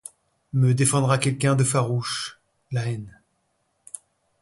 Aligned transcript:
Me 0.51 0.73
défendra, 0.73 1.19
quelqu'un 1.19 1.55
de 1.55 1.63
farouche, 1.63 2.39
la 2.71 2.87
haine. 2.87 3.21